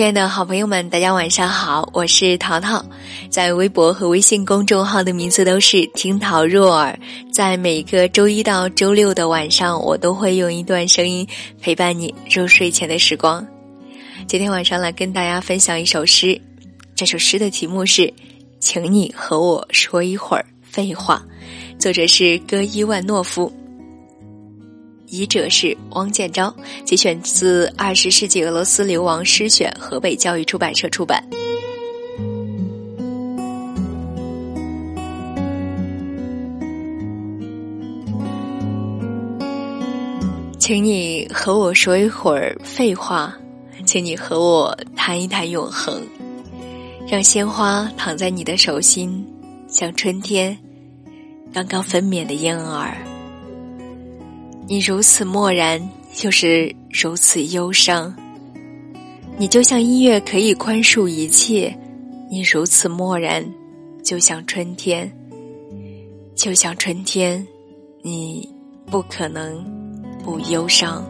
[0.00, 2.82] 亲爱的好朋友们，大家晚上好，我是淘淘，
[3.28, 6.98] 在微博和微信公众号的名字都是听淘若耳。
[7.30, 11.28] 在每个周一到周六的晚上，我都会用一段声音
[11.60, 13.46] 陪伴你入睡前的时光。
[14.26, 16.40] 今天晚上来跟大家分享一首诗，
[16.96, 18.06] 这首诗的题目是
[18.58, 21.22] 《请你和我说一会儿废话》，
[21.78, 23.52] 作者是戈伊万诺夫。
[25.10, 26.54] 译者是汪建昭，
[26.84, 31.22] 节选自《二十世纪俄罗斯流亡诗选》，河北教育出版社出版。
[40.58, 43.34] 请你和我说一会儿废话，
[43.84, 46.00] 请你和我谈一谈永恒，
[47.08, 49.26] 让鲜花躺在你的手心，
[49.66, 50.56] 像春天
[51.52, 52.96] 刚刚分娩的婴儿。
[54.70, 55.82] 你如此漠然，
[56.14, 58.14] 就是如此忧伤。
[59.36, 61.76] 你就像音乐可以宽恕一切，
[62.30, 63.44] 你如此漠然，
[64.04, 65.12] 就像春天，
[66.36, 67.44] 就像春天，
[68.00, 68.48] 你
[68.86, 69.60] 不可能
[70.22, 71.04] 不忧伤。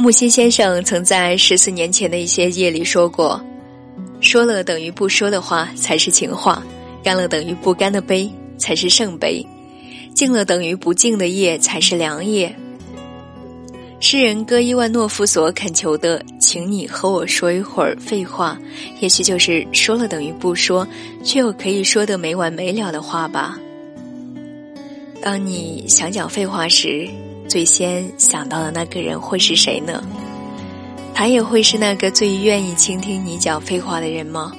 [0.00, 3.38] 木心先生曾在十四年前的一些夜里说过
[4.18, 6.62] ：“说了等于不说的话才是情话，
[7.04, 9.46] 干了等于不干的杯才是圣杯，
[10.14, 12.50] 敬了等于不敬的业才是良业。”
[14.00, 18.58] 诗人戈伊万诺夫所恳求的，请你和我说一会儿废话，
[19.00, 20.88] 也许就是说了等于不说，
[21.22, 23.58] 却又可以说得没完没了的话吧。
[25.20, 27.06] 当你想讲废话时。
[27.50, 30.00] 最先想到的那个人会是谁呢？
[31.12, 34.52] 他也会是那个最愿意倾听你讲废话的人吗？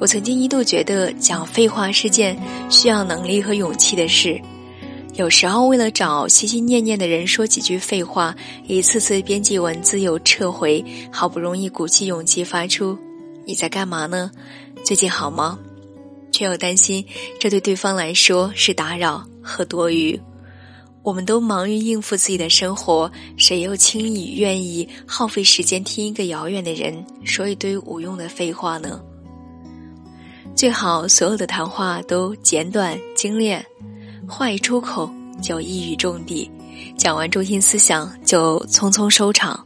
[0.00, 2.36] 我曾经一度觉得讲废话是件
[2.68, 4.42] 需要能力和勇气的事。
[5.12, 8.34] 有时候为了找心心念念的人说几句废话，
[8.66, 12.98] 一次次编辑文字又撤回，好不容易鼓起勇气发出
[13.46, 14.32] “你在干嘛呢？
[14.84, 15.56] 最近好吗？”
[16.32, 17.06] 却又担心
[17.38, 20.20] 这对对方来说是打扰和多余。
[21.04, 28.98] 我们都忙于应付自己的生活，谁又轻易愿意耗费时间听一个遥远的人说一堆无用的废话呢？
[30.56, 33.62] 最好所有的谈话都简短精炼，
[34.26, 35.10] 话一出口
[35.42, 36.50] 就一语中的，
[36.96, 39.62] 讲完中心思想就匆匆收场。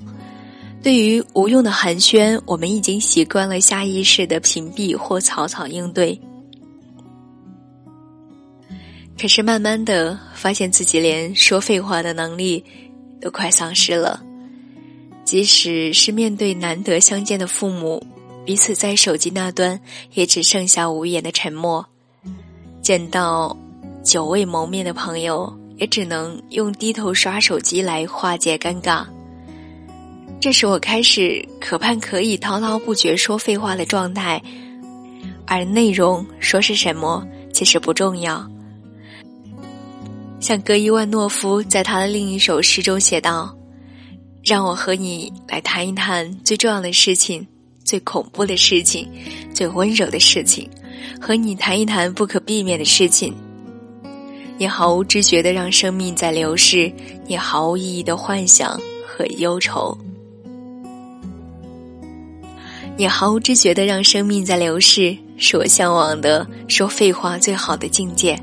[0.83, 6.21] 对于无用的寒暄，我们已经习惯了下意识的屏蔽或草草应对。
[9.21, 12.65] 可是慢慢的发现自己连说废话的能力
[13.21, 14.23] 都快丧失了，
[15.25, 18.07] 即使是面对难得相见的父母，
[18.47, 19.81] 彼此在手机那端
[20.15, 21.85] 也只剩下无言的沉默；
[22.81, 23.57] 见到
[24.05, 29.05] 久未谋面的朋友，也只能用低头刷手机来化解尴尬。
[30.41, 34.41] 这时我开始可盼可以滔滔不绝说废话的状态，
[35.45, 38.49] 而内容说是什么其实不重要。
[40.41, 43.55] 像格伊万诺夫在他的另一首诗中写道
[44.45, 47.47] ：“让我和你来谈一谈最重要的事情、
[47.85, 49.09] 最恐怖的事情、
[49.53, 50.71] 最温柔的事情，
[51.21, 53.35] 和你谈一谈不可避免的事情。
[54.57, 56.91] 你毫无知觉的让生命在流逝，
[57.27, 59.97] 你毫无意义的幻想和忧愁。
[62.97, 68.41] 你毫无知觉的让生命在流逝，是我向往的说废话最好的境界。”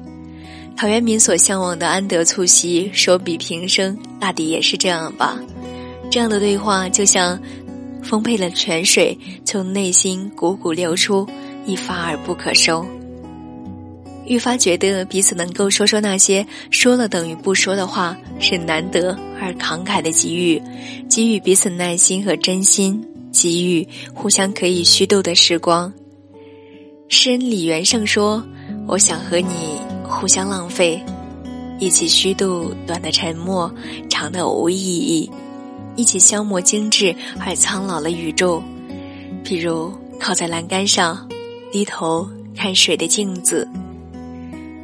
[0.77, 5.39] 陶渊明所向往的安得促膝，手比平生，大抵也是这样吧。
[6.11, 7.39] 这样的对话，就像
[8.03, 11.25] 丰沛的泉水从内心汩汩流出，
[11.65, 12.85] 一发而不可收。
[14.27, 20.61] 愈发觉得彼此能够说说那些说了等于不说的话，是难得而慷慨的给予，
[21.09, 23.01] 给予彼此耐心和真心，
[23.31, 25.93] 给予互相可以虚度的时光。
[27.07, 28.43] 诗人李元盛说
[28.87, 31.03] ：“我想和你。”互相浪费，
[31.79, 33.69] 一起虚度短的沉默，
[34.07, 35.29] 长的无意义；
[35.95, 38.61] 一起消磨精致而苍老的宇宙，
[39.43, 41.27] 譬如靠在栏杆上，
[41.71, 43.67] 低头看水的镜子，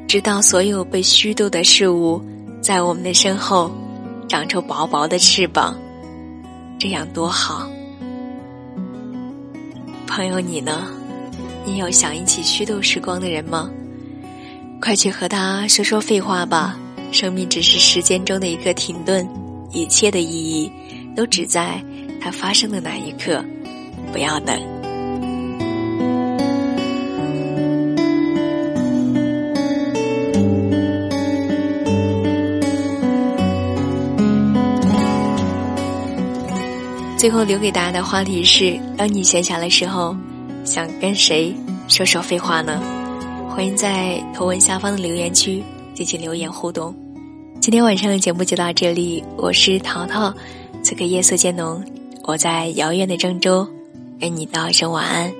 [0.07, 2.19] 直到所有被虚度的事物
[2.61, 3.71] 在我们的身后
[4.27, 5.77] 长出薄薄的翅膀，
[6.79, 7.69] 这样多好。
[10.07, 10.87] 朋友，你呢？
[11.63, 13.69] 你有想一起虚度时光的人吗？
[14.81, 16.75] 快去和他说说废话吧！
[17.11, 19.25] 生命只是时间中的一个停顿，
[19.71, 20.71] 一切的意义
[21.15, 21.79] 都只在
[22.19, 23.45] 它发生的那一刻。
[24.11, 24.59] 不要等。
[37.17, 40.17] 最后留给大家的话题是：当你闲暇的时候，
[40.65, 41.55] 想跟谁
[41.87, 42.81] 说说废话呢？
[43.53, 45.61] 欢迎在图文下方的留言区
[45.93, 46.95] 进行留言互动。
[47.59, 50.33] 今天晚上的节目就到这里，我是淘淘。
[50.81, 51.83] 此刻夜色渐浓，
[52.23, 53.67] 我在遥远的郑州，
[54.21, 55.31] 跟你道一声晚安。